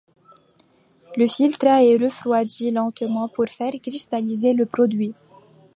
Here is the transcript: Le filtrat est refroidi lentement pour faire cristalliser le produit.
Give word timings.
Le 1.15 1.27
filtrat 1.27 1.83
est 1.83 1.95
refroidi 1.97 2.71
lentement 2.71 3.29
pour 3.29 3.45
faire 3.49 3.73
cristalliser 3.79 4.53
le 4.55 4.65
produit. 4.65 5.13